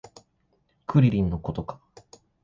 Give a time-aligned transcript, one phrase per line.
[0.87, 1.79] クリリンのことか